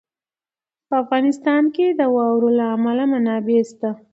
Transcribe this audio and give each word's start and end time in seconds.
په 0.87 0.93
افغانستان 1.03 1.63
کې 1.75 1.85
د 1.99 2.01
واورو 2.15 2.49
له 2.59 2.65
امله 2.75 3.03
منابع 3.13 3.59
شته. 3.69 3.89